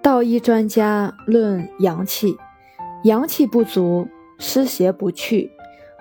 [0.00, 2.36] 道医专家论阳气，
[3.04, 4.06] 阳气不足，
[4.38, 5.50] 湿邪不去，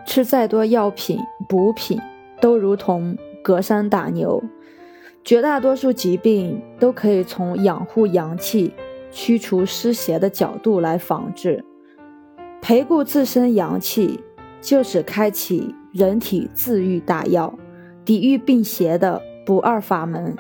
[0.05, 1.19] 吃再多药品
[1.50, 1.99] 补品，
[2.39, 4.41] 都如同隔山打牛。
[5.23, 8.73] 绝大多数疾病都可以从养护阳气、
[9.12, 11.66] 驱除湿邪的角度来防治。
[12.61, 14.23] 培固自身阳气，
[14.61, 17.54] 就是开启人体自愈大药、
[18.05, 20.34] 抵御病邪的不二法门。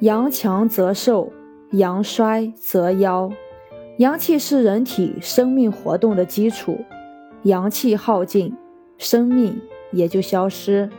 [0.00, 1.32] 阳强则寿。
[1.72, 3.32] 阳衰则夭，
[3.98, 6.80] 阳气是人体生命活动的基础，
[7.44, 8.56] 阳气耗尽，
[8.98, 9.60] 生命
[9.92, 10.90] 也就消失。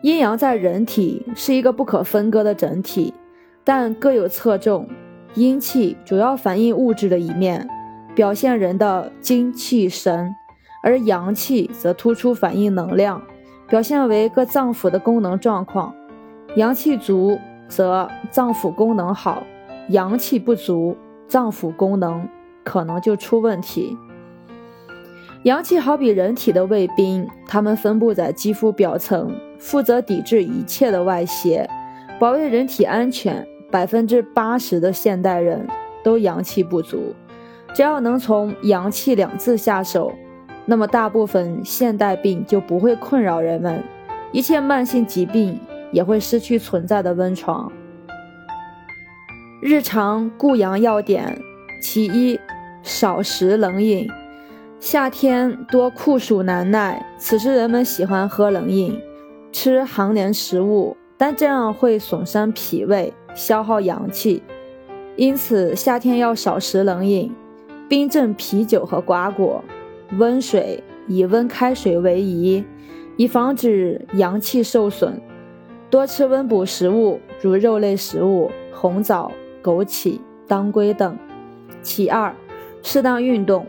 [0.00, 3.12] 阴阳在人体是一个不可分割的整体，
[3.62, 4.88] 但各有侧重。
[5.34, 7.68] 阴气主要反映物质的一面，
[8.14, 10.30] 表现人的精气神；
[10.82, 13.22] 而阳气则突出反映能量，
[13.68, 15.94] 表现为各脏腑的功能状况。
[16.56, 19.42] 阳气足，则脏腑功能好。
[19.88, 22.28] 阳气不足，脏腑功能
[22.64, 23.96] 可能就出问题。
[25.44, 31.68] 阳气好比人体的卫兵，它们分布在肌肤表层，负责抵制一切的外邪，
[32.18, 33.46] 保卫人体安全。
[33.70, 35.66] 百分之八十的现代人
[36.02, 37.14] 都阳气不足，
[37.74, 40.10] 只要能从“阳气”两字下手，
[40.64, 43.84] 那么大部分现代病就不会困扰人们，
[44.32, 45.60] 一切慢性疾病
[45.92, 47.70] 也会失去存在的温床。
[49.60, 51.36] 日常固阳要点：
[51.82, 52.38] 其一，
[52.84, 54.08] 少食冷饮。
[54.78, 58.96] 夏天多酷暑难耐，此时人们喜欢喝冷饮，
[59.50, 64.40] 吃寒凉食物，但这样会损伤脾胃，消耗阳气。
[65.16, 67.34] 因此，夏天要少食冷饮，
[67.88, 69.64] 冰镇啤酒和瓜果，
[70.18, 72.64] 温水以温开水为宜，
[73.16, 75.20] 以防止阳气受损。
[75.90, 79.32] 多吃温补食物，如肉类食物、红枣。
[79.62, 81.16] 枸杞、当归等。
[81.82, 82.34] 其二，
[82.82, 83.66] 适当运动。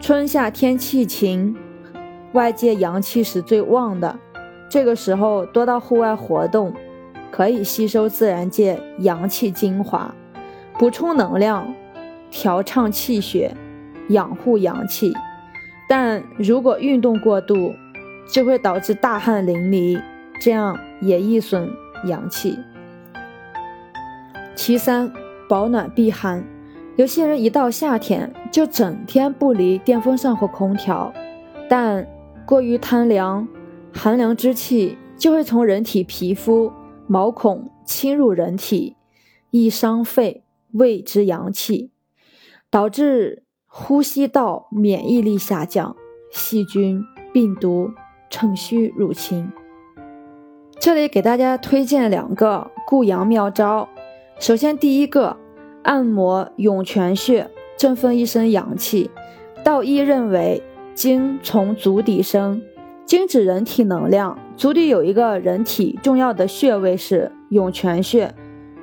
[0.00, 1.56] 春夏天气晴，
[2.32, 4.18] 外界阳气是最旺的，
[4.68, 6.74] 这个时候多到户外活动，
[7.30, 10.14] 可以吸收自然界阳气精华，
[10.78, 11.72] 补充能量，
[12.30, 13.54] 调畅气血，
[14.08, 15.14] 养护阳气。
[15.88, 17.72] 但如果运动过度，
[18.28, 20.00] 就会导致大汗淋漓，
[20.40, 21.70] 这样也易损
[22.06, 22.58] 阳气。
[24.54, 25.12] 其三，
[25.48, 26.44] 保暖避寒。
[26.96, 31.12] 有些人一到夏天就整天不离电风扇或空调，
[31.68, 32.06] 但
[32.46, 33.48] 过于贪凉，
[33.92, 36.72] 寒凉之气就会从人体皮肤、
[37.08, 38.96] 毛孔侵入人体，
[39.50, 41.90] 易伤肺、胃之阳气，
[42.70, 45.96] 导致呼吸道免疫力下降，
[46.30, 47.90] 细菌、病毒
[48.30, 49.50] 趁虚入侵。
[50.78, 53.88] 这里给大家推荐两个固阳妙招。
[54.40, 55.36] 首先，第一个，
[55.82, 59.10] 按摩涌泉穴，振奋一身阳气。
[59.62, 60.62] 道医认为，
[60.94, 62.60] 精从足底生，
[63.06, 64.36] 精指人体能量。
[64.56, 68.26] 足底有一个人体重要的穴位是涌泉穴。《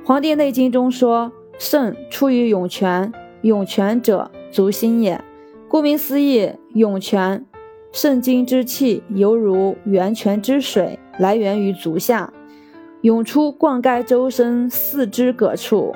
[0.06, 5.22] 黄帝内经》中说：“肾出于涌泉，涌泉者，足心也。”
[5.68, 7.46] 顾名思义，涌泉，
[7.92, 12.34] 肾经之气犹如源泉之水，来源于足下。
[13.02, 15.94] 涌出灌溉周身四肢各处，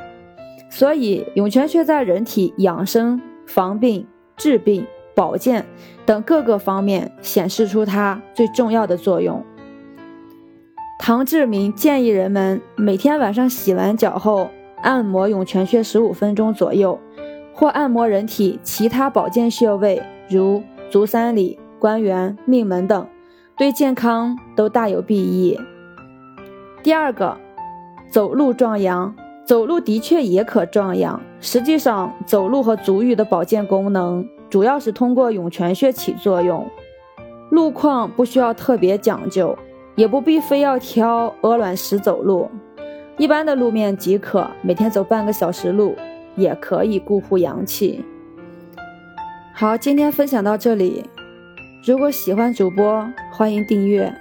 [0.69, 5.65] 所以涌泉穴在人体养生、防病、治病、保健
[6.05, 9.43] 等各个方面显示出它最重要的作用。
[10.97, 14.49] 唐志明建议人们每天晚上洗完脚后
[14.81, 16.99] 按摩涌泉穴十五分钟左右，
[17.53, 23.07] 或按摩人体其他保健穴位，如足三里、关元、命门等，
[23.55, 25.59] 对健康都大有裨益。
[26.85, 27.35] 第二个，
[28.11, 29.11] 走路壮阳，
[29.43, 31.19] 走路的确也可壮阳。
[31.39, 36.63] 实际上，走路和足浴的保健功能主要是通过涌泉穴起作用。
[37.49, 39.57] 路况不需要特别讲究，
[39.95, 42.47] 也不必非要挑鹅卵石走路，
[43.17, 44.47] 一般的路面即可。
[44.61, 45.95] 每天走半个小时路，
[46.35, 48.05] 也可以固护阳气。
[49.55, 51.03] 好，今天分享到这里。
[51.83, 54.13] 如果喜欢主播，欢迎订阅。